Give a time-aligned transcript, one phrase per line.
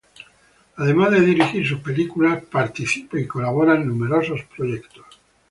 [0.77, 5.05] Además de dirigir sus películas, participa y colabora en numerosos proyectos.